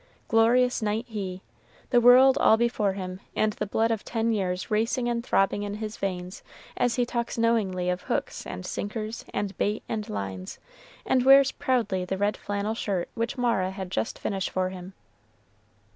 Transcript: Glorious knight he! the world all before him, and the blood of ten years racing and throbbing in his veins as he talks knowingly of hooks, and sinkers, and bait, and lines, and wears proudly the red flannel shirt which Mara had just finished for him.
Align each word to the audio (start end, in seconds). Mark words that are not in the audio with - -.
Glorious 0.29 0.81
knight 0.81 1.05
he! 1.09 1.43
the 1.91 2.01
world 2.01 2.35
all 2.39 2.57
before 2.57 2.93
him, 2.93 3.19
and 3.35 3.53
the 3.53 3.67
blood 3.67 3.91
of 3.91 4.03
ten 4.03 4.31
years 4.31 4.71
racing 4.71 5.07
and 5.07 5.23
throbbing 5.23 5.61
in 5.61 5.75
his 5.75 5.95
veins 5.95 6.41
as 6.75 6.95
he 6.95 7.05
talks 7.05 7.37
knowingly 7.37 7.87
of 7.87 8.01
hooks, 8.01 8.47
and 8.47 8.65
sinkers, 8.65 9.25
and 9.31 9.55
bait, 9.59 9.83
and 9.87 10.09
lines, 10.09 10.57
and 11.05 11.23
wears 11.23 11.51
proudly 11.51 12.03
the 12.03 12.17
red 12.17 12.35
flannel 12.35 12.73
shirt 12.73 13.09
which 13.13 13.37
Mara 13.37 13.69
had 13.69 13.91
just 13.91 14.17
finished 14.17 14.49
for 14.49 14.69
him. 14.69 14.93